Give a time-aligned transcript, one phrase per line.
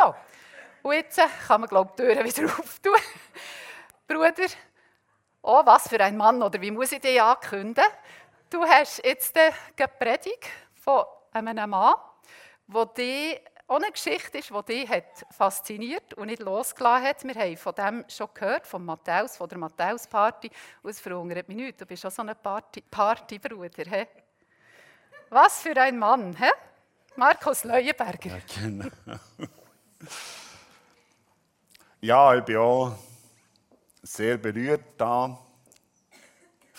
[0.00, 0.14] So,
[0.82, 2.94] und jetzt äh, kann man, glaube ich, die Türen wieder auftun.
[4.06, 4.46] Bruder,
[5.42, 7.84] oh, was für ein Mann, oder wie muss ich dich ankündigen?
[8.48, 9.52] Du hast jetzt eine
[9.98, 11.94] Predigt von einem Mann,
[12.96, 14.90] dich auch eine Geschichte ist, die dich
[15.30, 17.24] fasziniert und nicht losgelassen hat.
[17.24, 20.50] Wir haben von dem schon gehört, von Matthäus, von der Matthäus-Party.
[20.82, 21.80] Und es verhungert mich nicht.
[21.80, 22.34] Du bist auch so ein
[22.90, 23.84] Partybruder.
[23.84, 24.06] He?
[25.28, 26.50] Was für ein Mann, he?
[27.14, 28.30] Markus Leuenberger.
[28.30, 28.88] Ja, genau.
[32.00, 32.94] Ja, ich bin auch
[34.02, 35.38] sehr berührt da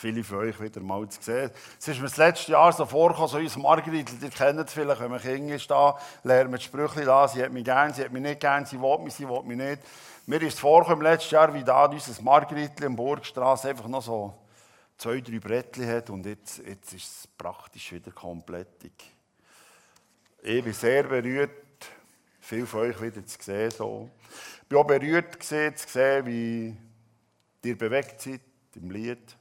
[0.01, 1.51] viele von euch wieder mal zu sehen.
[1.79, 4.99] Es ist mir das letzte Jahr so vorgekommen, so uns Margrit, ihr kennt es vielleicht,
[4.99, 8.03] wenn man Kind ist da, lernt man die Sprüche da, sie hat mich gern, sie
[8.03, 9.81] hat mich nicht gern, sie will mich, sie will mich nicht.
[10.25, 14.01] Mir ist es vorgekommen, im letzten Jahr, wie da unser Margrit in Burgstraße einfach noch
[14.01, 14.33] so
[14.97, 18.67] zwei, drei Brettchen hat und jetzt, jetzt ist es praktisch wieder komplett.
[20.41, 21.51] Ich bin sehr berührt,
[22.41, 23.71] viele von euch wieder zu sehen.
[23.71, 24.09] So.
[24.63, 26.75] Ich bin auch berührt gesehen, zu sehen, wie
[27.63, 28.41] ihr bewegt seid
[28.75, 29.37] im Lied.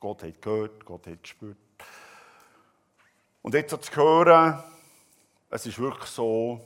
[0.00, 1.56] Gott hat gehört, Gott hat gespürt.
[3.42, 4.62] Und jetzt so zu hören,
[5.50, 6.60] es ist wirklich so,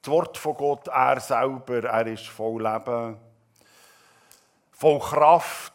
[0.00, 3.16] das Wort von Gott, er selber, er ist voll Leben,
[4.70, 5.73] voll Kraft,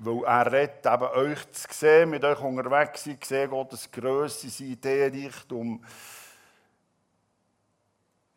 [0.00, 4.68] weil er redet, eben euch zu sehen, mit euch unterwegs sein, sehen Gottes Größe, sein
[4.68, 5.84] Ideenreichtum,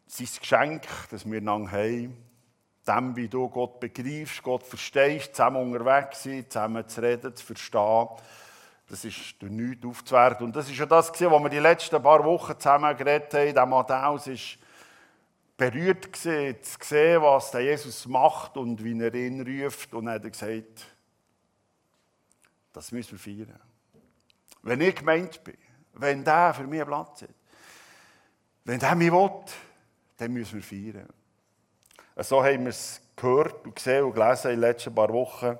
[0.08, 2.16] sein Geschenk, das wir lang haben
[2.88, 8.10] dem, wie du Gott begreifst, Gott verstehst, zusammen unterwegs sein, zusammen zu reden, zu verstehen.
[8.90, 10.46] Das ist durch nichts aufzuwerten.
[10.46, 13.54] Und das ist ja das, was wir die letzten paar Wochen zusammen geredet haben.
[13.54, 14.58] Der Matthäus ist
[15.56, 19.94] berührt gewesen, zu sehen, was der Jesus macht und wie er ihn ruft.
[19.94, 20.86] Und er hat gesagt,
[22.74, 23.60] das müssen wir feiern.
[24.64, 25.58] Wenn ich gemeint bin,
[25.94, 27.30] wenn der für mich Platz hat,
[28.66, 29.32] wenn der mich will,
[30.18, 31.10] dann müssen wir feiern.
[32.18, 35.58] So haben wir es gehört und gesehen und gelesen in den letzten paar Wochen.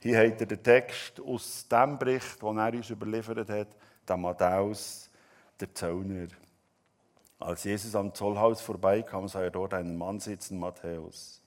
[0.00, 3.68] Hier habt ihr den Text aus dem Bericht, den er uns überliefert hat,
[4.06, 5.10] der Matthäus,
[5.58, 6.28] der Zöllner.
[7.40, 11.42] Als Jesus am Zollhaus vorbeikam, sah er dort einen Mann sitzen, Matthäus.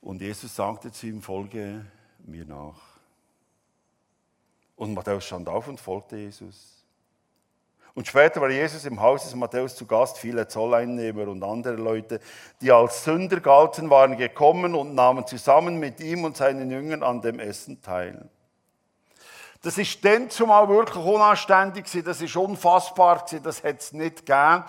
[0.00, 1.84] Und Jesus sagte zu ihm, folge
[2.24, 2.89] mir nach.
[4.80, 6.86] Und Matthäus stand auf und folgte Jesus.
[7.92, 10.16] Und später war Jesus im Haus des Matthäus zu Gast.
[10.16, 12.18] Viele Zolleinnehmer und andere Leute,
[12.62, 17.20] die als Sünder galten, waren gekommen und nahmen zusammen mit ihm und seinen Jüngern an
[17.20, 18.30] dem Essen teil.
[19.60, 24.64] Das ist dann zumal wirklich unanständig das ist unfassbar das hätte es nicht gegeben,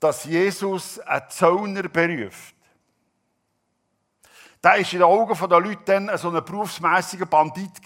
[0.00, 2.53] dass Jesus einen Zöllner beruft.
[4.64, 7.82] Der war in den Augen der Leute dann so ein berufsmässiger Bandit.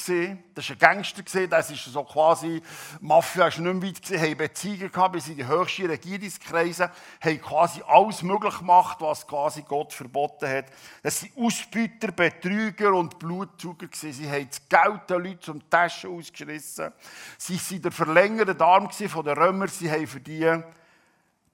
[0.54, 2.62] Das war ein Gangster, das ist so quasi,
[3.00, 4.22] Mafia ist nicht mehr weit, gewesen.
[4.22, 9.62] haben Beziehungen gehabt bis in die höchsten Regierungskreise, haben quasi alles möglich gemacht, was quasi
[9.62, 10.66] Gott verboten hat.
[11.02, 13.88] Das waren Ausbüter, Betrüger und Blutzuger.
[13.88, 14.12] Gewesen.
[14.12, 16.92] Sie haben das Geld den Leuten zum Taschen ausgeschrissen.
[17.38, 19.66] Sie waren der verlängerte Arm von den Römern.
[19.66, 20.62] Sie haben für die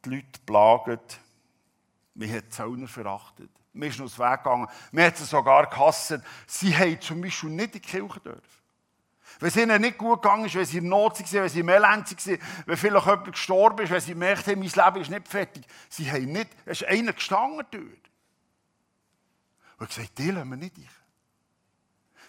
[0.05, 1.19] die Leute plagt.
[2.15, 3.49] Man hat Zöllner verachtet.
[3.75, 4.69] Wir sind aus dem Weg gegangen.
[4.93, 6.15] Wir haben sogar gehasst.
[6.47, 8.43] Sie haben zum Beispiel nicht in die Kirche dürfen.
[9.41, 11.69] Wenn es ihnen nicht gut gegangen ist, wenn sie in Not waren, wenn sie im
[11.69, 15.29] Elend waren, wenn vielleicht jemand gestorben ist, wenn sie gemerkt haben, mein Leben ist nicht
[15.29, 15.67] fertig.
[15.89, 17.85] Sie haben nicht, es ist einer gestanden dort.
[19.79, 20.89] Und gesagt, die lassen wir nicht rein.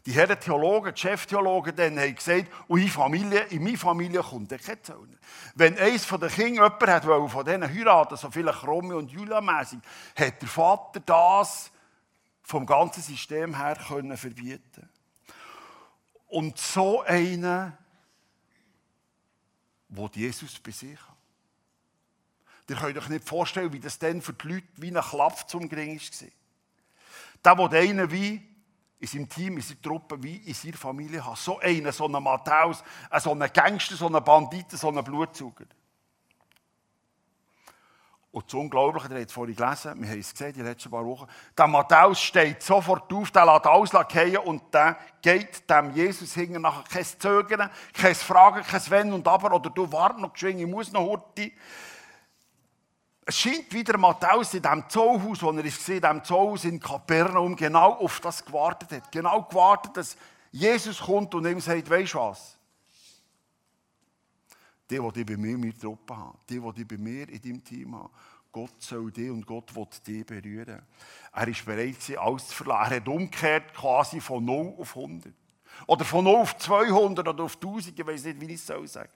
[0.05, 4.51] Die Herren Theologen, die Cheftheologen, dann haben gesagt, und in, Familie, in meine Familie kommt
[4.51, 5.17] der kein Zöllner.
[5.55, 9.09] Wenn eines von den Kindern jemand hat, weil von denen heiraten, so vielleicht Romeo und
[9.09, 9.79] Julia mäßig,
[10.15, 11.71] hat der Vater das
[12.43, 14.87] vom ganzen System her können verbieten.
[16.27, 17.75] Und so einen,
[19.89, 21.15] wo Jesus bei sich hat.
[22.69, 25.67] Ihr könnt euch nicht vorstellen, wie das dann für die Leute wie ein Klapp zum
[25.67, 27.57] Gring war.
[27.57, 28.54] Der, der einen wie
[29.05, 31.37] in seinem Team, in seiner Truppe, wie in seiner Familie hat.
[31.37, 32.83] So einen, so einen Matthäus,
[33.19, 35.65] so einen Gangster, so einen Banditen, so einen Blutzüger.
[38.31, 41.05] Und das Unglaubliche, ihr habt es vorhin gelesen, wir haben es gesehen, die letzten paar
[41.05, 41.25] Wochen,
[41.57, 46.61] der Matthäus steht sofort auf, der lässt alles fallen und der geht dem Jesus hinten
[46.61, 46.83] nachher.
[46.83, 50.91] Kein Zögern, kein Fragen, kein Wenn und Aber, oder du wart noch geschwind, ich muss
[50.91, 51.51] noch heute.
[53.27, 57.55] Es scheint wieder Matthäus in diesem Zollhaus, wo er ist, in diesem Zollhaus in Kapernaum,
[57.55, 59.11] genau auf das gewartet hat.
[59.11, 60.15] Genau gewartet, dass
[60.51, 62.55] Jesus kommt und ihm sagt, weisst du was?
[64.87, 67.95] Die, die bei mir in meiner Truppe haben, die, die bei mir in deinem Team
[67.95, 68.11] haben,
[68.51, 70.83] Gott soll dich und Gott will dich berühren.
[71.33, 72.91] Er ist bereit, alles zu verlassen.
[72.93, 75.33] Er hat umgekehrt quasi von 0 auf 100.
[75.87, 78.87] Oder von 0 auf 200 oder auf 1000, ich weiß nicht, wie ich es sagen
[78.87, 79.09] soll.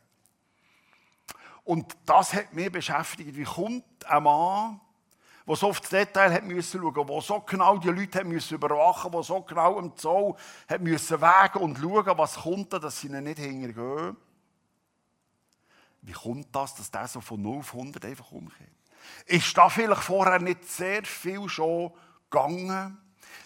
[1.70, 3.36] Und das hat mich beschäftigt.
[3.36, 4.82] Wie kommt ein Mann,
[5.48, 8.56] der so auf das Detail hat müssen schauen, der so genau die Leute hat müssen
[8.56, 10.34] überwachen, der so genau im Zoll
[10.68, 14.18] hat müssen wägen und schauen, was kommt da, dass sie ihnen nicht hintergehen.
[16.02, 18.56] Wie kommt das, dass der so von 0 auf 100 einfach umgeht?
[19.28, 21.94] Ist da vielleicht vorher nicht sehr viel schon
[22.32, 22.98] gegangen?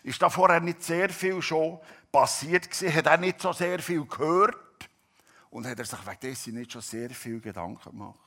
[0.01, 1.77] Ist da vorher nicht sehr viel schon
[2.09, 2.95] passiert gewesen?
[2.95, 4.55] Hat er nicht so sehr viel gehört?
[5.53, 8.17] Und hat er sich wegen dessen nicht schon sehr viel Gedanken gemacht?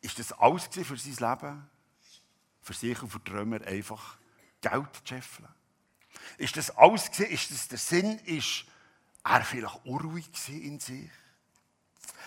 [0.00, 1.70] Ist das alles für sein Leben?
[2.62, 4.16] Für sich und für die einfach
[4.62, 5.48] Geld zu scheffeln?
[6.38, 7.10] Ist das alles?
[7.18, 8.18] Ist das der Sinn?
[8.20, 8.64] Ist
[9.22, 11.10] er vielleicht unruhig in sich?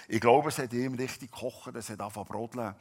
[0.07, 2.75] Ich glaube, es hat ihm richtig gekocht, es hat angefangen brodeln.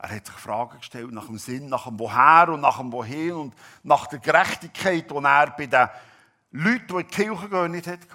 [0.00, 3.34] Er hat sich Fragen gestellt nach dem Sinn, nach dem Woher und nach dem Wohin
[3.34, 5.88] und nach der Gerechtigkeit, die er bei den
[6.50, 8.08] Leuten, die in die Kirche gehen, nicht hatte.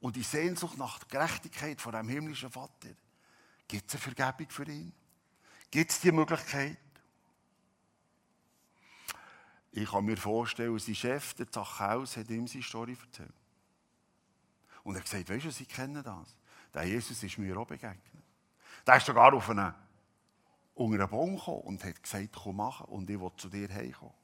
[0.00, 2.88] Und die Sehnsucht nach Gerechtigkeit von dem himmlischen Vater.
[3.68, 4.92] Gibt es eine Vergebung für ihn?
[5.70, 6.78] Gibt es die Möglichkeit?
[9.72, 13.32] Ich kann mir vorstellen, sein Chef, der Zachäus, hat ihm seine Story erzählt.
[14.82, 16.36] Und er hat gesagt, weißt du, Sie kennen das.
[16.74, 18.00] Der Jesus ist mir auch begegnet.
[18.86, 19.74] Der ist sogar auf einen,
[20.74, 24.14] unter einen Baum gekommen und hat gesagt, komm machen und ich will zu dir heimkommen.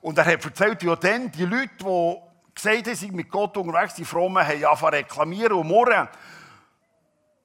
[0.00, 3.94] Und er hat erzählt, ja dann, die Leute, die gesagt haben, sind mit Gott unterwegs,
[3.94, 6.08] die Frommen, haben angefangen reklamieren und murren.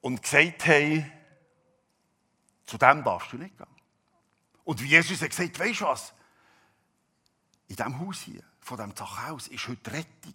[0.02, 1.12] Und gesagt haben,
[2.66, 3.68] zu dem darfst du nicht gehen.
[4.64, 6.14] Und wie Jesus hat gesagt, weißt du was?
[7.68, 10.34] In diesem Haus hier, von diesem Zachhaus, ist heute Rettung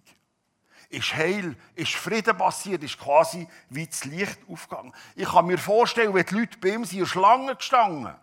[0.93, 4.93] ist Heil, ist Frieden passiert, ist quasi wie das Licht aufgegangen.
[5.17, 8.15] Ich kann mir vorstellen, wenn die Leute bei ihm sind, Schlangen gestanden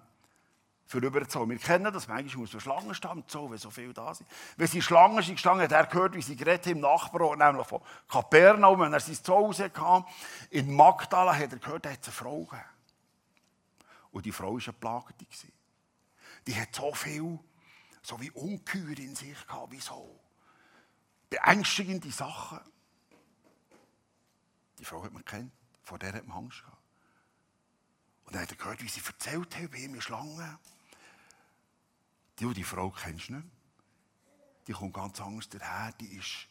[0.89, 1.51] für rüberzuholen.
[1.51, 4.27] Wir kennen das, manchmal muss man Schlangen stehen, so, wenn so viele da sind.
[4.57, 7.67] Wenn sie Schlangen sind gestanden, hat er gehört, wie sie geredet haben im Nachbarort, nämlich
[7.67, 10.05] von Kapernaum, wenn er sein Zuhause hatte.
[10.49, 12.63] In Magdala hat er gehört, er hat eine Frau gegeben.
[14.09, 15.25] Und die Frau war eine Plagete.
[16.47, 17.37] Die hat so viel,
[18.01, 20.19] so wie Ungeheuer in sich gehabt, wie so
[21.29, 22.61] beängstigende Sachen.
[24.79, 25.53] Die Frau hat man kennt,
[25.83, 26.81] vor der hat man Angst gehabt.
[28.25, 30.57] Und dann hat er gehört, wie sie erzählt hat, bei ihm Schlangen.
[32.39, 33.47] Die, die Frau kennst du nicht.
[34.67, 36.47] Die kommt ganz anders daher, die ist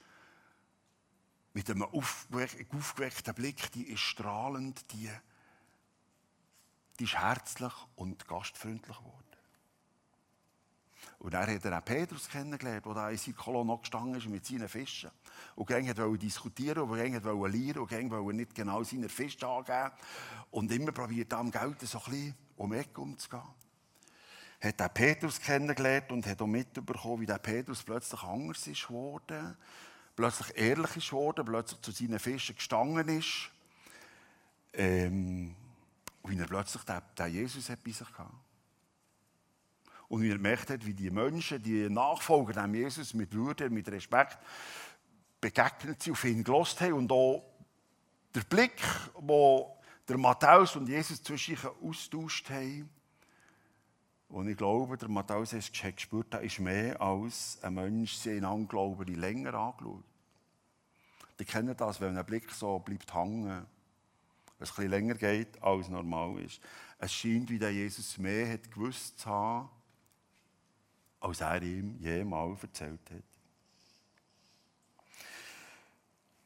[1.53, 5.11] mit einem aufgeweckten Blick, die ist strahlend, die,
[6.99, 9.25] die ist herzlich und gastfreundlich geworden.
[11.21, 14.69] Und dann hat er auch Petrus kennengelernt, der in seiner Kolonne gestanden ist mit seinen
[14.69, 15.11] Fischen.
[15.57, 19.47] Und gegen wollte diskutieren, und gegen wollte lernen, und gegen wollte nicht genau seine Fische
[19.47, 19.91] angeben.
[20.51, 23.43] Und immer probiert am Geld so ein bisschen um die Ecke umzugehen.
[24.61, 29.57] Hat er Petrus kennengelernt und hat auch mitbekommen, wie der Petrus plötzlich anders ist geworden.
[30.17, 33.51] Plötzlich ehrlich ist geworden, plötzlich zu seinen Fischen gestanden ist.
[34.73, 35.55] Ähm,
[36.25, 38.31] wie er plötzlich den, den Jesus hat bei sich hatte.
[40.09, 43.89] Und wie er gemerkt hat, wie die Menschen, die Nachfolger dem Jesus mit Würde, mit
[43.89, 44.39] Respekt
[45.41, 47.45] begegnet sind, auf ihn gelost haben und auch
[48.35, 48.83] der Blick,
[49.15, 49.79] wo
[50.09, 52.89] der Matthäus und Jesus zwischen sich austauscht haben,
[54.29, 58.69] und ich glaube, der Matthäus hat gespürt, da ist mehr als ein Mensch, sie einander
[58.69, 60.05] glauben, die länger angeschaut.
[61.39, 63.67] Die kennen das, wenn ein Blick so bleibt hängen,
[64.61, 66.61] es bisschen länger geht, als normal ist.
[66.99, 69.69] Es scheint, wie der Jesus mehr hat gewusst zu haben,
[71.21, 73.28] als er ihm jemals erzählt hat.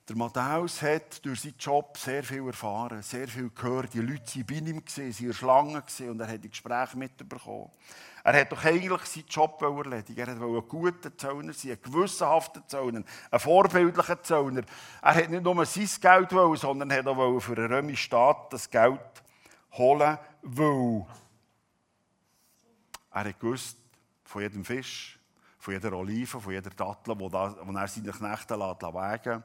[0.08, 3.94] Der Matthäus hat durch seinen Job sehr viel erfahren, sehr viel gehört.
[3.94, 7.70] Die Leute waren bei ihm, waren Schlangen und er hat die Gespräche mitbekommen.
[8.24, 10.28] Er hat doch eigentlich seinen Job erledigen.
[10.28, 14.62] Er wollte ein guter Zöllner sein, ein gewissenhafter Zöllner, ein vorbildlicher Zöllner.
[15.02, 18.68] Er hat nicht nur sein Geld wollen, sondern er auch für den römischen Staat das
[18.68, 19.22] Geld
[19.72, 21.06] holen, weil
[23.12, 23.36] er hat
[24.24, 25.20] von jedem Fisch,
[25.58, 29.44] von jeder Olive, von jeder Dattel, wo er seine Knechte lässt, wägen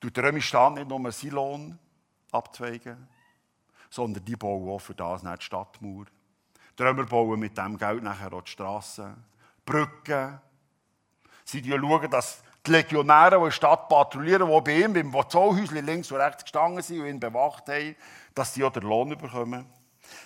[0.00, 1.78] Tut der römische Staat nicht nur seinen Lohn
[2.32, 3.06] abzweigen,
[3.90, 6.06] sondern die bauen auch für das nicht die Stadtmauer.
[6.78, 9.24] Die Römer bauen mit dem Geld nachher auch die Strassen,
[9.66, 10.40] Brücken.
[11.44, 15.84] Sie schauen, dass die Legionäre, die in der Stadt patrouillieren, die bei ihm beim Zollhäuschen
[15.84, 17.96] links und rechts gestanden sind und ihn bewacht haben,
[18.34, 19.66] dass sie auch den Lohn bekommen.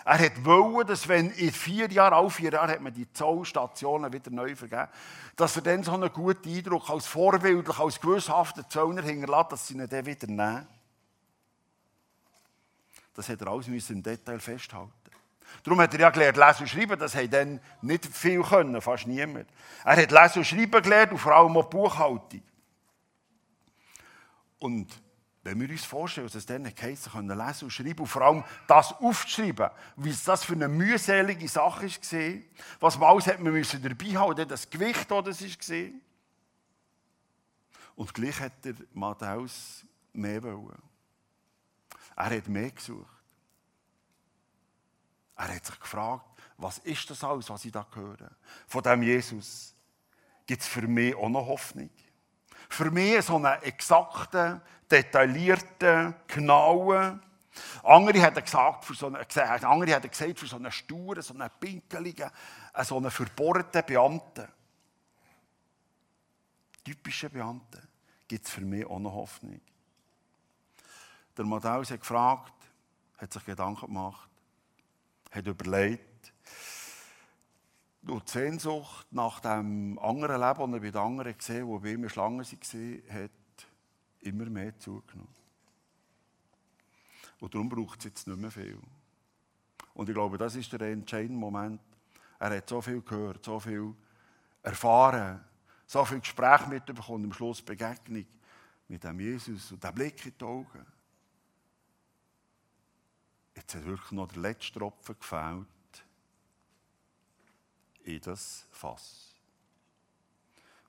[0.05, 4.13] Er hat wollen, dass wenn in vier Jahren, alle vier Jahre, hat man die Zollstationen
[4.13, 4.89] wieder neu vergeben,
[5.37, 9.75] dass er dann so einen guten Eindruck als vorbildlich, als gewisshafter Zöllner hinterlässt, dass sie
[9.75, 10.67] ihn dann wieder nehmen.
[13.15, 14.93] Das hat er alles im Detail festhalten.
[15.63, 16.99] Darum hat er ja gelernt, lesen und schreiben.
[16.99, 19.49] Das hat dann nicht viel können, fast niemand.
[19.85, 22.43] Er hat lesen und schreiben gelernt und vor allem auch Buchhaltung.
[24.59, 24.89] Und
[25.45, 28.45] wenn wir uns vorstellen, dass es dann geheißen können lesen und schreiben und vor allem
[28.67, 32.41] das aufzuschreiben, wie das für eine mühselige Sache war,
[32.81, 35.91] was man alles hat man müssen dabei haben, das Gewicht, das es war.
[37.97, 39.85] Und gleich hat der Matthäus
[40.15, 40.83] mehr wollen.
[42.17, 43.07] Er hat mehr gesucht.
[45.37, 46.25] Er hat sich gefragt,
[46.57, 48.31] was ist das alles, was ich da höre?
[48.67, 49.75] Von dem Jesus
[50.47, 51.91] gibt es für mich auch noch Hoffnung.
[52.69, 57.23] Für mich so einen exakten, detaillierten, genauen.
[57.83, 62.31] Andere haben gesagt, für so einen, haben gesagt, für so einen sturen, so einen pinkeligen,
[62.83, 64.49] so einen verbohrten Beamten.
[66.85, 67.89] Typische Beamten
[68.27, 69.61] gibt es für mich noch Hoffnung.
[71.37, 72.53] Der Matthäus hat gefragt,
[73.19, 74.29] hat sich Gedanken gemacht,
[75.31, 76.14] hat überlegt,
[78.07, 82.09] die Sehnsucht nach dem anderen Leben, das er bei den anderen gesehen wo bei ihm
[82.09, 83.31] Schlangen waren, hat
[84.21, 85.35] immer mehr zugenommen.
[87.41, 88.79] Und darum braucht es jetzt nicht mehr viel.
[89.95, 91.81] Und ich glaube, das ist der entscheidende Moment.
[92.39, 93.95] Er hat so viel gehört, so viel
[94.63, 95.43] erfahren,
[95.87, 98.27] so viel Gespräch mitbekommen, am Schluss Begegnung
[98.89, 100.87] mit dem Jesus und der Blick in die Augen.
[103.55, 105.67] Jetzt hat wirklich noch der letzte Tropfen gefällt
[108.15, 109.35] in das Fass.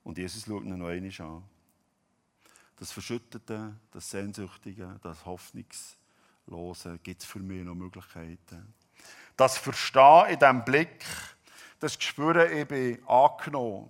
[0.04, 1.44] Und Jesus schaut ihn noch einmal an.
[2.78, 8.74] Das Verschüttete, das Sehnsüchtige, das Hoffnungslose gibt es für mich noch Möglichkeiten.
[9.38, 11.06] Das Verstehen in diesem Blick,
[11.80, 13.90] das Spüren, ich bin angenommen.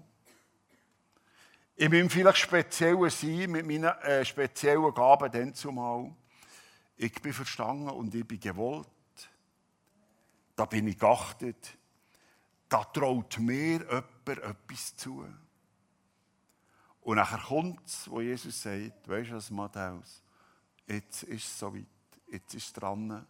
[1.76, 6.14] In meinem vielleicht speziellen Sein, mit meinen äh, speziellen Gaben dann zumal.
[6.96, 8.88] Ich bin verstanden und ich bin gewollt.
[10.56, 11.78] Da bin ich geachtet
[12.70, 15.26] da traut mir jemand etwas zu.
[17.02, 20.24] Und nachher kommt es, wo Jesus sagt, weißt du was, Matthäus,
[20.88, 21.86] jetzt ist es soweit,
[22.32, 23.26] jetzt ist es dran,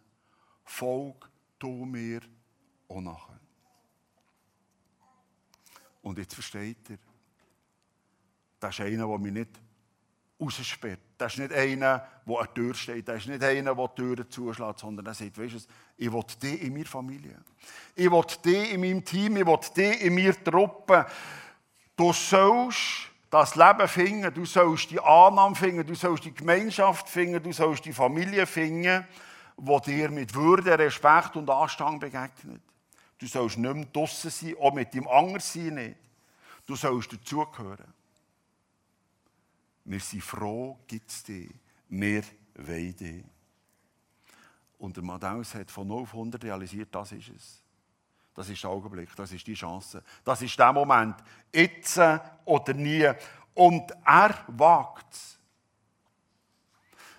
[0.64, 2.22] folg du mir
[2.88, 3.40] auch nachher.
[6.02, 6.98] Und jetzt versteht er,
[8.60, 9.60] das ist einer, der mich nicht
[10.40, 11.00] raussperrt.
[11.18, 13.08] Das ist nicht einer, der an der Tür steht.
[13.08, 15.58] Das ist nicht einer, der die Türen zuschlägt, sondern er sagt, weißt du,
[15.96, 17.36] ich will dich in meiner Familie.
[17.94, 19.36] Ich will dich in meinem Team.
[19.36, 21.06] Ich will dich in meiner Truppe.
[21.96, 24.34] Du sollst das Leben finden.
[24.34, 25.86] Du sollst die Annahme finden.
[25.86, 27.42] Du sollst die Gemeinschaft finden.
[27.42, 29.06] Du sollst die Familie finden,
[29.56, 32.60] die dir mit Würde, Respekt und Anstand begegnet.
[33.18, 35.96] Du sollst nicht mehr draussen sein, auch mit dem Anderssein nicht.
[36.66, 37.95] Du sollst dazugehören.
[39.86, 41.48] Wir sind froh, gibt es dich.
[41.88, 42.24] Wir
[42.56, 43.24] wollen dich.
[44.78, 47.62] Und der Matthäus hat von 0 auf 100 realisiert, das ist es.
[48.34, 50.02] Das ist der Augenblick, das ist die Chance.
[50.24, 51.14] Das ist der Moment.
[51.54, 51.98] Jetzt
[52.44, 53.08] oder nie.
[53.54, 55.38] Und er wagt es.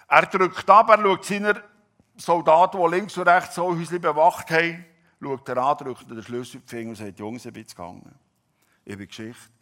[0.09, 1.63] Er drückt ab, er schaut seine
[2.17, 4.85] Soldaten, die links und rechts so Häusli bewacht haben,
[5.21, 8.15] schaut er an, drückt den Schlüssel in die Finger und sagt, Jungs, ich bin gegangen.
[8.85, 9.56] Ich bin Geschichte.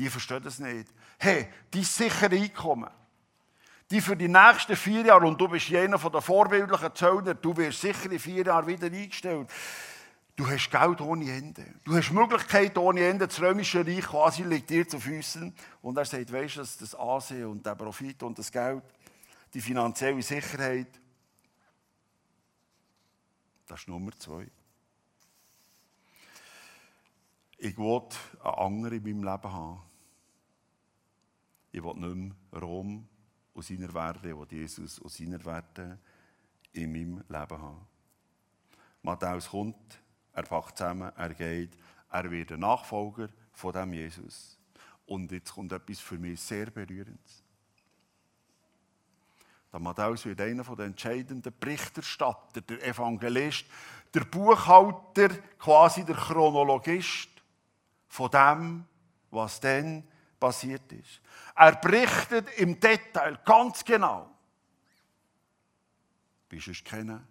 [0.00, 0.88] Die verstehen das nicht.
[1.18, 2.88] Hey, die sichere Einkommen,
[3.90, 7.82] die für die nächsten vier Jahre, und du bist jener den vorbildlichen Zöllner, du wirst
[7.82, 9.50] sicher in vier Jahren wieder eingestellt.
[10.36, 11.66] Du hast Geld ohne Ende.
[11.84, 13.28] Du hast Möglichkeiten ohne Ende.
[13.28, 15.54] Das römische Reich quasi liegt dir zu Füßen.
[15.82, 18.82] Und er sagt, weißt du, das Ansehen und der Profit und das Geld,
[19.52, 20.98] die finanzielle Sicherheit,
[23.66, 24.46] das ist Nummer zwei.
[27.58, 28.00] Ich will
[28.42, 29.89] einen anderen in meinem Leben haben.
[31.72, 33.08] Ich will nicht mehr Rom
[33.54, 35.98] aus seiner Werte, ich will Jesus aus seiner Werte
[36.72, 37.86] in meinem Leben haben.
[39.02, 40.00] Matthäus kommt,
[40.32, 41.76] er packt zusammen, er geht,
[42.10, 44.58] er wird ein Nachfolger von dem Jesus.
[45.06, 47.42] Und jetzt kommt etwas für mich sehr Berührendes.
[49.72, 53.64] Der Matthäus wird einer der entscheidenden Berichterstatter, der Evangelist,
[54.12, 57.30] der Buchhalter, quasi der Chronologist
[58.08, 58.84] von dem,
[59.30, 60.02] was dann
[60.40, 61.20] passiert ist.
[61.54, 64.30] Er berichtet im Detail ganz genau,
[66.48, 67.26] wie du es kennen.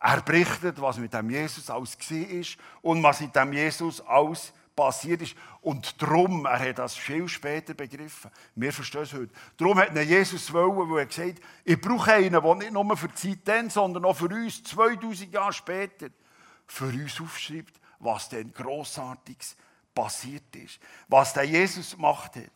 [0.00, 5.22] Er berichtet, was mit dem Jesus alles ist und was mit dem Jesus alles passiert
[5.22, 5.36] ist.
[5.60, 8.30] Und darum, er hat das viel später begriffen.
[8.54, 9.32] Wir verstehen es heute.
[9.56, 13.08] Darum hat Jesus wollen, weil er gesagt hat, ich brauche einen, der nicht nur für
[13.08, 16.08] die Zeit dann, sondern auch für uns 2000 Jahre später
[16.66, 19.56] für uns aufschreibt, was denn Grossartiges
[19.94, 20.78] passiert ist.
[21.08, 22.50] Was der Jesus gemacht hat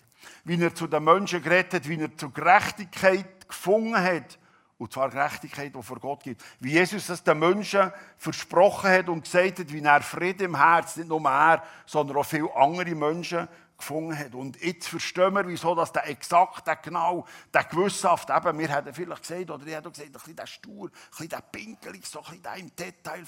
[0.45, 4.39] wie er zu den Menschen geredet hat, wie er zur Gerechtigkeit gefunden hat.
[4.79, 6.43] Und zwar Gerechtigkeit, die vor Gott gibt.
[6.61, 11.01] Wie Jesus das den Menschen versprochen hat und gesagt hat, wie er Frieden im Herzen,
[11.01, 14.35] nicht nur er, sondern auch viele andere Menschen gefunden hat.
[14.35, 18.93] Und jetzt verstehen wir, wieso dass der exakt, der genau, der gewissenhaft, eben, wir hätten
[18.93, 22.19] vielleicht gesagt, oder ich hätte gesagt, ein bisschen der stur, ein bisschen der pinkelig, so
[22.19, 23.25] ein bisschen der im Detail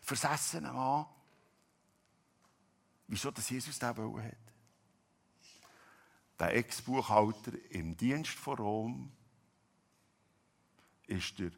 [0.00, 1.06] versessene Mann.
[3.06, 4.36] Wieso dass Jesus das hat.
[6.38, 9.12] Der Ex-Buchhalter im Dienst von Rom
[11.06, 11.50] ist der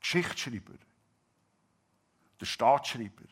[0.00, 0.74] Geschichtsschreiber,
[2.40, 3.24] der Staatsschreiber,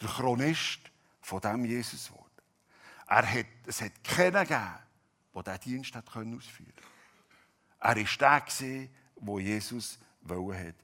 [0.00, 0.80] der Chronist
[1.20, 2.24] von dem Jesus wurde.
[3.06, 4.78] Er hat, es hat keinen gegeben,
[5.34, 6.82] der diesen Dienst hat ausführen konnte.
[7.80, 10.74] Er war der, wo Jesus wollte.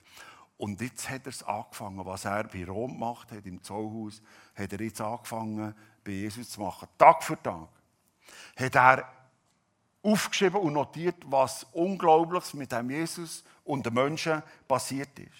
[0.59, 4.23] Und jetzt hat er es angefangen, was er bei Rom gemacht hat, im Zollhaus,
[4.57, 6.89] hat er jetzt angefangen, bei Jesus zu machen.
[6.99, 7.69] Tag für Tag.
[8.57, 9.13] Hat er
[10.03, 15.31] aufgeschrieben und notiert, was Unglaubliches mit dem Jesus und den Menschen passiert ist.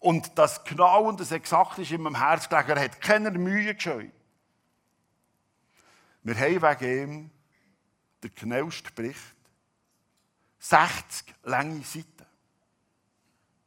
[0.00, 2.70] Und das genau und das exakt ist in meinem Herz gelegen.
[2.70, 4.12] Er hat keine Mühe gescheut.
[6.22, 7.30] Wir haben wegen ihm
[8.22, 9.34] den genauesten Bericht.
[10.58, 12.26] 60 lange Seiten.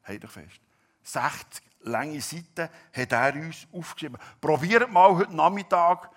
[0.03, 0.60] Halt doch fest.
[1.03, 4.17] 60 lange Seiten hat er uns aufgeschrieben.
[4.39, 6.09] Probiert mal heute Nachmittag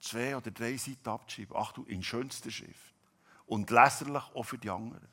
[0.00, 1.56] zwei oder drei Seiten abzuschreiben.
[1.58, 2.94] Ach du, in schönster Schrift.
[3.46, 5.08] Und leserlich auch für die anderen.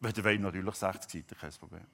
[0.00, 1.86] Wenn ihr wollt, natürlich 60 Seiten, kein Problem.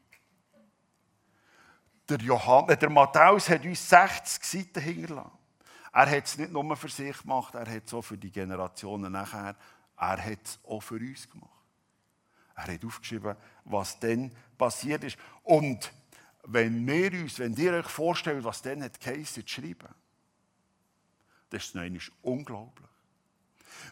[2.08, 5.32] Der, Johann, der Matthäus hat uns 60 Seiten hinterlassen.
[5.92, 9.10] Er hat es nicht nur für sich gemacht, er hat es auch für die Generationen
[9.10, 9.56] nachher,
[9.96, 11.55] er hat es auch für uns gemacht.
[12.56, 15.18] Er hat aufgeschrieben, was dann passiert ist.
[15.42, 15.92] Und
[16.44, 19.94] wenn wir uns, wenn ihr euch vorstellt, was dann hat geheißen, zu schreiben,
[21.50, 22.88] das ist unglaublich.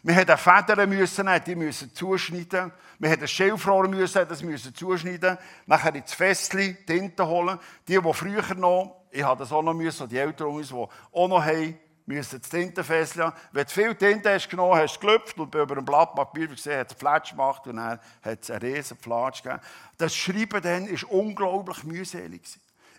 [0.03, 2.71] Wir mussten Federn müssen, die müssen zuschneiden.
[2.99, 5.37] Wir mussten Schilfrohr müssen, das müssen zuschneiden.
[5.65, 7.59] Nachher ins Festli Tinte holen.
[7.87, 11.27] Die, die früher noch, ich hatte das auch noch müssen, die Eltern uns, die auch
[11.27, 13.35] noch haben, müssen das Tintenfässchen haben.
[13.51, 16.79] Wenn du viel Tinte hast genommen, hast du gelüpft und über einem Blatt Papier gesehen,
[16.79, 19.61] hat es Flatsch gemacht und dann hat es einen riesen Flatsch gegeben.
[19.97, 22.41] Das Schreiben dann war unglaublich mühselig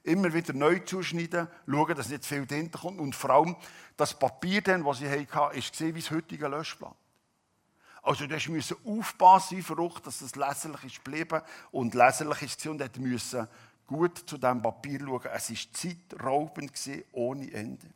[0.06, 3.00] immer wieder neu zuschneiden, schauen, dass nicht viel Tinte kommt.
[3.00, 3.56] Und vor allem
[3.96, 6.94] das Papier, dann, das ich hatte, war wie das heutige Löschblatt.
[8.02, 9.62] Also du musst aufpassen, wie
[10.04, 11.42] dass das leserlich ist geblieben
[11.72, 13.36] und leserlich ist und du musst
[13.84, 15.22] gut zu diesem Papier schauen.
[15.32, 16.72] Es war zeitraubend,
[17.12, 17.86] ohne Ende.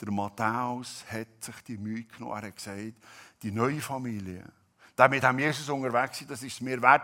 [0.00, 2.42] Der Matthäus hat sich die Mühe genommen.
[2.42, 2.94] Er hat gesagt,
[3.42, 4.44] die neue Familie,
[4.96, 7.02] der mit dem Jesus unterwegs ist, das ist es mir wert.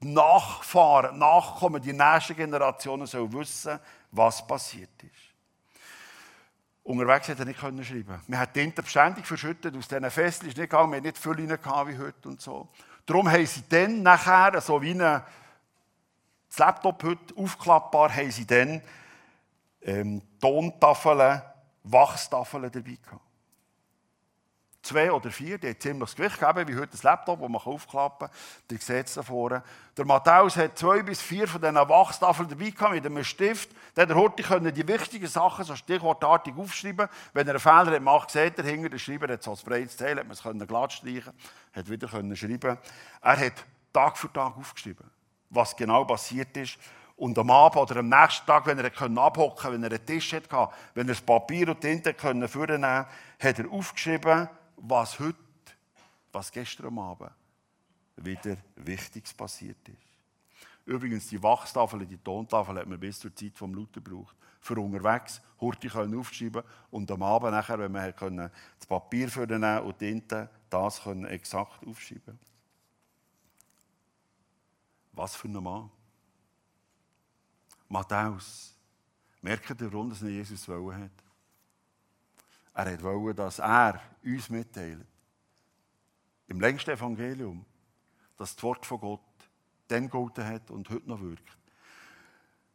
[0.00, 3.80] Nachfahren, Nachkommen, die nächsten Generationen sollen wissen,
[4.12, 5.28] was passiert ist.
[6.84, 8.22] Unterwegs hätte er nicht können schreiben.
[8.26, 11.88] Wir haben die beständig verschüttet aus diesen Fesseln, ist nicht gegangen, wir hatten nicht rein
[11.88, 12.68] wie heute und so.
[13.04, 15.22] Darum haben sie dann nachher, so wie ein
[16.56, 18.80] Laptop heute aufklappbar, haben sie dann
[19.82, 21.42] ähm, Tontafeln,
[21.90, 23.22] Wachstafeln dabei gehabt
[24.88, 27.60] zwei oder vier, die haben ziemlich das Gewicht gegeben, wie heute das Laptop, das man
[27.60, 28.36] aufklappen kann.
[28.70, 29.62] Die seht es da vorne.
[29.96, 33.70] Der Matthäus hat zwei bis vier von diesen Wachstafeln dabei gehabt, mit einem Stift.
[33.96, 37.08] Der Horti können die wichtigen Sachen so stichwortartig aufschreiben.
[37.32, 40.18] Wenn er einen Fehler macht, seht er hinter den Schreiber, hat so ein breites Teil,
[40.18, 41.32] hat man es glatt streichen
[41.72, 42.78] hat wieder können schreiben
[43.20, 45.08] Er hat Tag für Tag aufgeschrieben,
[45.50, 46.78] was genau passiert ist.
[47.18, 48.86] Und am Abend oder am nächsten Tag, wenn er
[49.18, 53.06] abhocken konnte, wenn er einen Tisch hatte, wenn er das Papier und Tinte vornehmen konnte,
[53.40, 55.36] hat er aufgeschrieben, was heute,
[56.30, 57.32] was gestern am Abend
[58.14, 59.96] wieder Wichtiges passiert ist.
[60.86, 64.36] Übrigens, die Wachstafel, die Tontafel hat man bis zur Zeit vom Luther gebraucht.
[64.60, 70.00] Für unterwegs, Hurti können aufschreiben und am Abend nachher, wenn man das Papier den und
[70.00, 72.38] die Tinte, das exakt aufschreiben.
[75.12, 75.90] Was für ein Mann.
[77.88, 78.74] Matthäus.
[79.40, 81.10] Merkt ihr, warum das Jesus wollen hat?
[82.74, 85.06] Er wollte, dass er uns mitteilt,
[86.46, 87.64] im längsten Evangelium,
[88.36, 89.20] dass das Wort von Gott
[89.88, 91.58] dann gegolten hat und heute noch wirkt.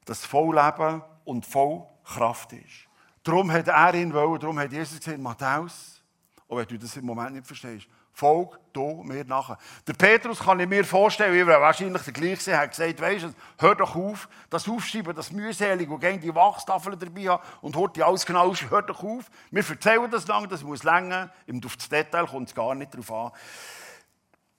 [0.05, 2.87] Dass voll Leben und voll Kraft ist.
[3.23, 6.01] Darum hat er ihn wollen, darum hat Jesus gesagt, Matthäus,
[6.47, 9.57] auch wenn du das im Moment nicht verstehst, Folg du mir nachher.
[9.87, 13.33] Der Petrus kann ich mir vorstellen, wie wir wahrscheinlich der gleiche hat gesagt, weißt du,
[13.57, 17.95] hör doch auf, das Aufschreiben, das mühselig und gehen die Wachstafel dabei haben und hört
[17.95, 19.29] die alles genau hör doch auf.
[19.49, 21.31] Wir erzählen das lange, das muss länger,
[21.65, 23.31] auf das Detail kommt es gar nicht drauf an.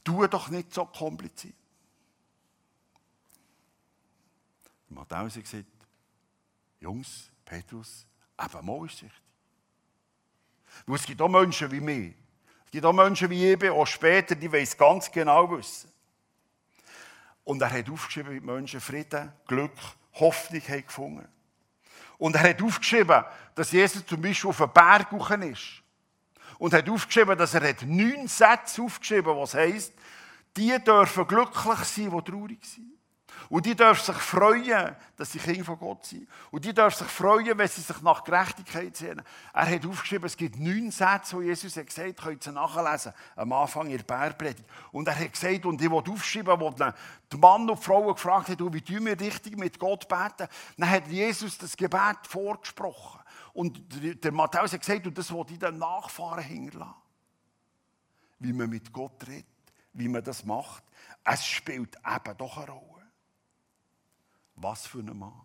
[0.02, 1.54] Tu doch nicht so kompliziert.
[4.88, 5.64] Matthäus hat gesagt,
[6.80, 8.06] Jungs, Petrus,
[8.40, 9.22] eben mal ist es wichtig.
[10.94, 12.14] es gibt auch Menschen wie mich,
[12.74, 15.88] gibt auch Menschen wie bin, auch später, die es ganz genau wissen.
[17.44, 19.70] Und er hat aufgeschrieben, wie die Menschen Frieden, Glück,
[20.14, 21.28] Hoffnung haben gefunden.
[22.18, 23.22] Und er hat aufgeschrieben,
[23.54, 25.12] dass Jesus zum Beispiel auf einen Berg
[25.44, 25.82] ist.
[26.58, 29.92] Und er hat aufgeschrieben, dass er hat neun Sätze aufgeschrieben, was heisst,
[30.56, 32.93] die dürfen glücklich sein, die traurig sind.
[33.48, 36.28] Und die dürfen sich freuen, dass sie Kinder von Gott sind.
[36.50, 39.22] Und die dürfen sich freuen, wenn sie sich nach Gerechtigkeit sehen.
[39.52, 43.12] Er hat aufgeschrieben, es gibt neun Sätze, die Jesus hat gesagt hat, könnt ihr nachlesen,
[43.36, 44.64] am Anfang in der Bärpredigt.
[44.92, 48.48] Und er hat gesagt, und ich will aufschreiben, wo die Mann und die Frau gefragt
[48.48, 53.20] haben, wie tun wir richtig mit Gott beten, dann hat Jesus das Gebet vorgesprochen.
[53.52, 53.80] Und
[54.24, 56.94] der Matthäus hat gesagt, und das will ich den Nachfahren hinterlassen.
[58.40, 59.46] Wie man mit Gott redet,
[59.92, 60.82] wie man das macht.
[61.22, 62.93] Es spielt eben doch eine Rolle.
[64.56, 65.40] Was für ein Mann.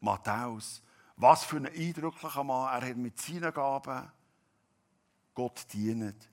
[0.00, 0.82] Matthäus,
[1.16, 2.82] was für ein eindrücklicher Mann.
[2.82, 4.10] Er hat mit seinen Gaben
[5.34, 6.28] Gott dienet.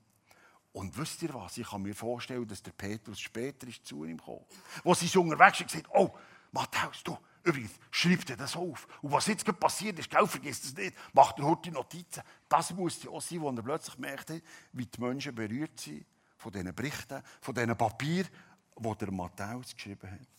[0.72, 1.56] Und wisst ihr was?
[1.56, 4.44] Ich kann mir vorstellen, dass der Petrus später ist zu ihm gekommen.
[4.82, 6.12] Wo sie so unterwegs sind, gesagt, oh,
[6.50, 8.88] Matthäus, du, übrigens, schreib dir das auf.
[9.00, 12.22] Und was jetzt passiert ist, gell, vergiss das nicht, mach dir heute Notizen.
[12.48, 14.32] Das muss ja auch sein, wo er plötzlich merkt,
[14.72, 16.04] wie die Menschen berührt sind
[16.38, 18.28] von diesen Berichten, von diesen Papieren,
[18.76, 20.33] die der Matthäus geschrieben hat.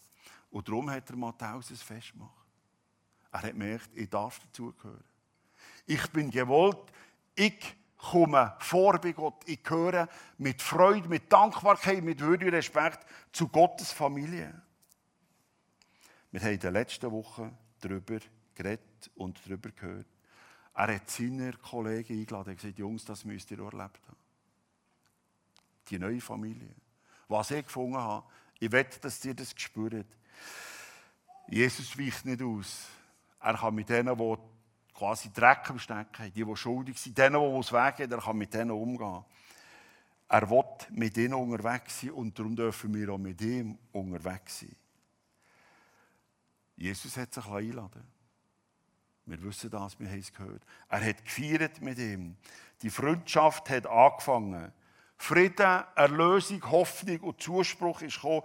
[0.56, 2.48] Und darum hat der Matthäus es festgemacht.
[3.30, 5.04] Er hat gemerkt, ich darf dazugehören.
[5.86, 6.94] Ich bin gewollt,
[7.36, 9.44] ich komme vor bei Gott.
[9.48, 14.62] Ich gehöre mit Freude, mit Dankbarkeit, mit Würde und Respekt zu Gottes Familie.
[16.32, 18.20] Wir haben in den letzten Wochen darüber
[18.54, 20.08] geredet und darüber gehört.
[20.74, 24.18] Er hat seine Kollegen eingeladen und gesagt, Jungs, das müsst ihr erlebt haben.
[25.90, 26.74] Die neue Familie.
[27.28, 28.26] Was ich gefunden habe,
[28.58, 30.06] ich wette, dass ihr das gespürt
[31.48, 32.88] Jesus weicht nicht aus.
[33.40, 34.38] Er kann mit denen, die
[34.94, 38.38] quasi Dreck am Stecken haben, die, die schuldig sind, denen, die es weggehen, er kann
[38.38, 39.24] mit denen umgehen.
[40.28, 44.76] Er will mit ihnen unterwegs sein und darum dürfen wir auch mit ihm unterwegs sein.
[46.76, 48.04] Jesus hat sich einladen
[49.26, 50.64] Wir wissen das, wir haben es gehört.
[50.90, 52.36] Er hat gefeiert mit ihm.
[52.82, 54.74] Die Freundschaft hat angefangen.
[55.18, 58.44] Frieden, Erlösung, Hoffnung und Zuspruch ist gekommen.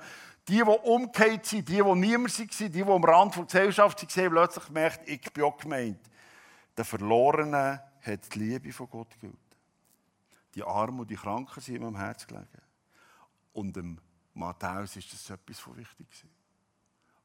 [0.48, 4.30] Die, die umgekehrt sind, die, die niemand waren, die, die am Rand der Gesellschaft waren,
[4.30, 6.00] plötzlich gemerkt, ich bin auch gemeint.
[6.76, 9.38] Der Verlorene hat die Liebe von Gott gegeben.
[10.54, 12.48] Die Armen und die Kranken sind ihm am Herz gelegen.
[13.52, 14.00] Und dem
[14.34, 16.08] Matthäus ist das etwas von wichtig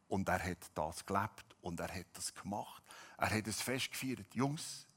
[0.07, 2.83] Und er hat das gelebt und er hat das gemacht.
[3.17, 4.33] Er hat es festgefeiert.
[4.35, 4.87] Jungs,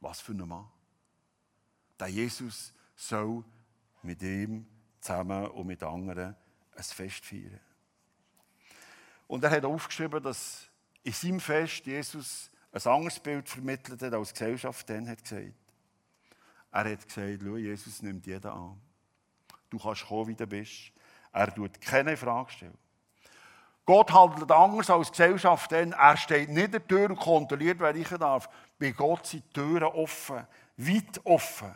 [0.00, 0.68] was für ein Mann.
[1.98, 3.44] Der Jesus soll
[4.02, 4.66] mit ihm
[5.00, 6.36] zusammen und mit anderen
[6.76, 7.60] ein Fest feiern.
[9.26, 10.68] Und er hat aufgeschrieben, dass
[11.02, 15.54] in seinem Fest Jesus ein anderes Bild vermittelt hat, als die Gesellschaft dann hat gesagt.
[16.72, 18.80] Er hat gesagt, schau, Jesus nimmt jeden an.
[19.70, 20.92] Du kannst kommen, wie du bist.
[21.32, 22.78] Er tut keine Frage stellen.
[23.86, 25.92] Gott handelt anders als die Gesellschaft denn.
[25.92, 28.48] Er steht nicht der Tür und kontrolliert, wer ich darf.
[28.78, 31.74] Bei Gott sind die Türen offen, weit offen.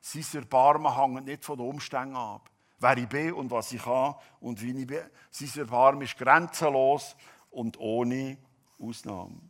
[0.00, 2.51] Sein Erbarmen hängt nicht von den Umständen ab
[2.82, 5.02] wer ich bin und was ich kann und wie ich bin.
[5.30, 7.16] Sein Erbarmen ist grenzenlos
[7.50, 8.38] und ohne
[8.78, 9.40] Ausnahme.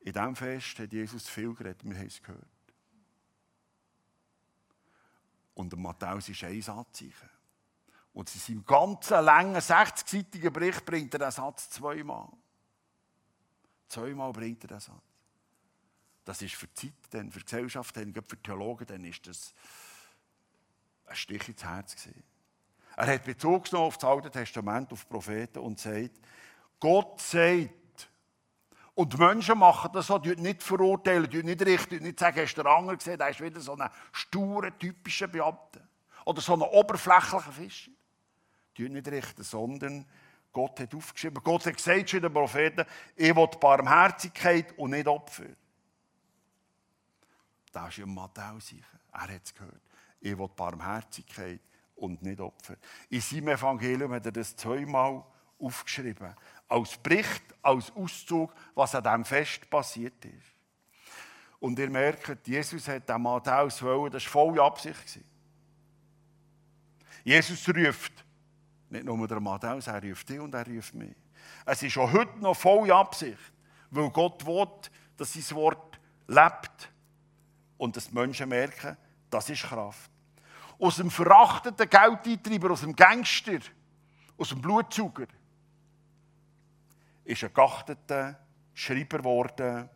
[0.00, 2.46] In diesem Fest hat Jesus viel geredet, wir haben es gehört.
[5.54, 7.30] Und Matthäus ist ein Satzzeichen.
[8.14, 12.28] Und in seinem ganzen langen, 60-seitigen Bericht bringt er den Satz zweimal.
[13.88, 15.02] Zweimal bringt er den Satz.
[16.24, 19.54] Das ist für die Zeit, für die Gesellschaft, für die Theologen, dann ist das
[21.12, 21.94] ein Stich ins Herz.
[21.94, 22.22] Gewesen.
[22.96, 26.20] Er hat Bezug genommen auf das Alte Testament, auf Propheten und sagt,
[26.80, 27.70] Gott sagt,
[28.94, 32.54] und die Menschen machen das so, die nicht verurteilen, die nicht richten, nicht sagen, hast
[32.54, 35.80] du den Anger gesehen, der ist wieder so ein sturer, typischer Beamter.
[36.26, 37.90] Oder so ein oberflächlicher Fischer.
[38.76, 40.06] Die nicht richten, sondern
[40.52, 42.84] Gott hat aufgeschrieben, Gott hat gesagt zu den Propheten,
[43.16, 45.44] ich will Barmherzigkeit und nicht Opfer.
[47.72, 48.74] Das ist ja Matthäus.
[49.12, 49.80] Er hat es gehört.
[50.22, 51.60] Ich will Barmherzigkeit
[51.96, 52.76] und nicht Opfer.
[53.10, 55.24] In seinem Evangelium hat er das zweimal
[55.58, 56.34] aufgeschrieben.
[56.68, 60.54] Als Bericht, als Auszug, was an diesem Fest passiert ist.
[61.58, 65.20] Und ihr merkt, Jesus hat den Matthäus wollen, das war volle Absicht.
[67.24, 68.24] Jesus ruft,
[68.90, 71.14] nicht nur der Matthäus, er ruft dich und er ruft mich.
[71.66, 73.52] Es ist auch heute noch volle Absicht,
[73.90, 74.68] weil Gott will,
[75.16, 76.92] dass sein Wort lebt
[77.76, 78.96] und dass die Menschen merken,
[79.30, 80.11] das ist Kraft
[80.82, 83.60] aus dem verachteten Geldeintreiber, aus dem Gangster,
[84.36, 85.28] aus dem Blutsauger,
[87.24, 88.40] ist ein geachteter
[88.74, 89.88] Schreiber geworden,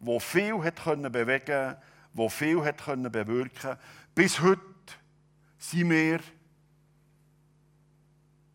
[0.00, 1.82] der viel hat bewegen konnte,
[2.14, 3.76] der viel hat bewirken
[4.14, 4.62] Bis heute
[5.58, 6.20] sind wir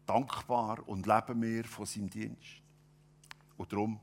[0.08, 2.60] dankbar und leben wir von seinem Dienst.
[3.56, 4.00] Und darum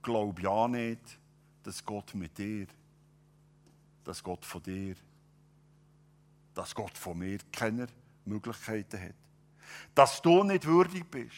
[0.00, 1.18] glaub ja nicht,
[1.64, 2.66] dass Gott mit dir,
[4.04, 4.96] dass Gott von dir,
[6.54, 7.86] dass Gott von mir keine
[8.24, 9.14] Möglichkeiten hat.
[9.94, 11.36] Dass du nicht würdig bist,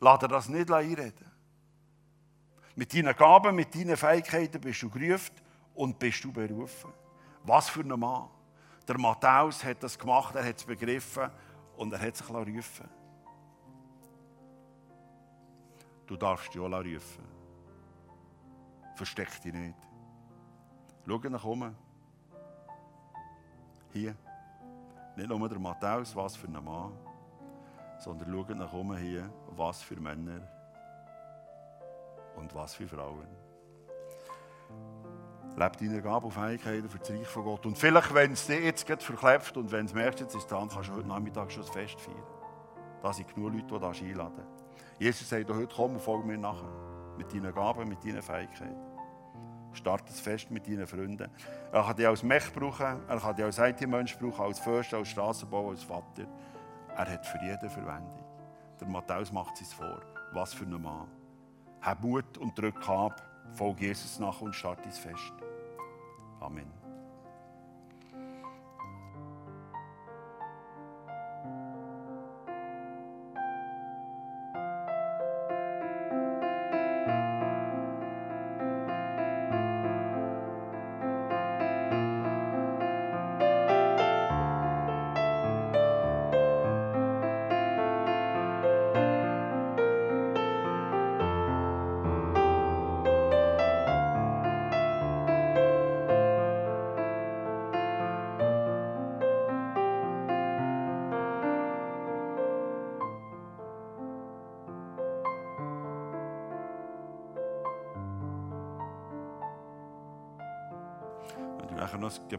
[0.00, 1.30] lass dir das nicht einreden.
[2.76, 5.34] Mit deinen Gaben, mit deinen Fähigkeiten bist du gerufen
[5.74, 6.92] und bist du berufen.
[7.44, 8.28] Was für ein Mann.
[8.86, 11.30] Der Matthäus hat das gemacht, er hat es begriffen
[11.76, 12.88] und er hat sich rufen
[16.06, 17.24] Du darfst dich auch rufen.
[18.96, 19.76] Versteck dich nicht.
[21.06, 21.76] Schau nach oben.
[23.92, 24.16] Hier.
[25.20, 26.92] Nicht nur der Matthäus, was für ein Mann,
[27.98, 30.40] sondern schau nach oben hier, was für Männer
[32.36, 33.28] und was für Frauen.
[35.58, 37.66] Lebe deine Gabe und Fähigkeiten für das Reich von Gott.
[37.66, 40.70] Und vielleicht, wenn es dir jetzt gerade verklebt und wenn es merkst, jetzt ist dran,
[40.70, 42.16] kannst du heute Nachmittag schon das Fest feiern.
[43.02, 44.46] Da sind genug Leute, die das einladen.
[44.98, 46.72] Jesus sagt heute, komm und folge mir nachher.
[47.18, 48.89] Mit deinen Gaben, mit deinen Fähigkeiten.
[49.72, 51.30] Start das Fest mit deinen Freunden.
[51.72, 55.08] Er kann dich als Mech brauchen, er kann dich als IT-Mensch brauchen, als Förster, als
[55.08, 56.26] Straßenbauer, als Vater.
[56.96, 58.24] Er hat für jeden Verwendung.
[58.80, 60.00] Der Matthäus macht es vor.
[60.32, 61.08] Was für ein Mann.
[61.80, 65.32] Hab Mut und drück ab, folge Jesus nach und start das Fest.
[66.40, 66.79] Amen.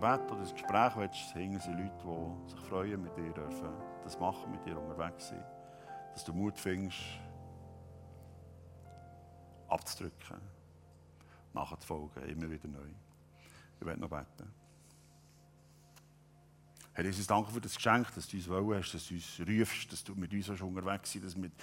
[0.02, 3.70] Gebet oder ein Gespräch willst, hängen sie Leute, die sich freuen, mit dir dürfen,
[4.04, 5.44] das machen, mit dir unterwegs sein.
[6.14, 6.98] Dass du Mut findest,
[9.68, 10.42] abzudrücken,
[11.54, 12.90] nachzufolgen, immer wieder neu.
[13.80, 14.52] Ich werde noch beten.
[16.94, 19.92] Herr Jesus, danke für das Geschenk, dass du uns wollen hast, dass du uns rufst,
[19.92, 21.54] dass du mit uns unterwegs bist, dass mit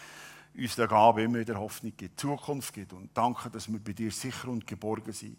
[0.56, 2.92] uns der Gabe immer wieder Hoffnung gibt, Zukunft gibt.
[2.92, 5.38] Und danke, dass wir bei dir sicher und geborgen sind.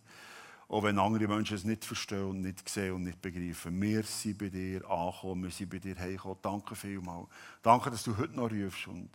[0.69, 3.81] Auch wenn andere Menschen es nicht verstehen und nicht sehen und nicht begreifen.
[3.81, 6.37] Wir sind bei dir angekommen, wir sind bei dir heimgekommen.
[6.43, 7.27] Danke vielmals.
[7.63, 8.87] Danke, dass du heute noch rufst.
[8.87, 9.09] Und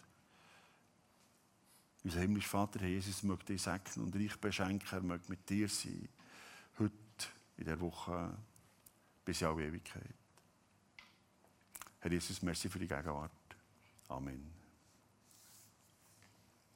[2.02, 4.88] unser himmlischer Vater, Jesus, möchte dich segnen und reich beschenken.
[4.90, 6.08] Er möchte mit dir sein.
[6.76, 6.92] Heute,
[7.56, 8.36] in der Woche,
[9.24, 10.02] bis in alle Ewigkeit.
[12.00, 13.30] Herr Jesus, merci für die Gegenwart.
[14.08, 14.63] Amen.